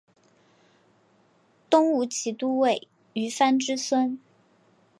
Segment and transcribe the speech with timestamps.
[1.69, 4.19] 东吴骑都尉虞翻之孙。